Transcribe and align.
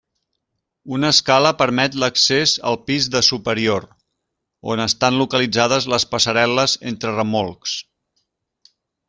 Una 0.95 1.09
escala 1.15 1.49
permet 1.59 1.97
l'accés 2.03 2.53
al 2.71 2.79
pis 2.87 3.09
de 3.17 3.21
superior, 3.27 3.85
on 4.73 4.83
estan 4.87 5.21
localitzades 5.23 5.89
les 5.95 6.09
passarel·les 6.17 6.77
entre 6.95 7.15
remolcs. 7.21 7.77